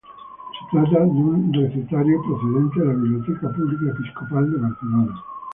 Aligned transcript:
Se 0.71 0.77
trata 0.79 1.03
de 1.05 1.11
un 1.11 1.53
recetario 1.53 2.19
procedente 2.23 2.79
de 2.79 2.85
la 2.87 2.93
Biblioteca 2.93 3.53
Pública 3.53 3.91
Episcopal 3.91 4.51
de 4.51 4.57
Barcelona. 4.57 5.23